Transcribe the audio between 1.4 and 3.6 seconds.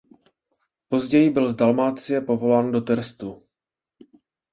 z Dalmácie povolán do Terstu.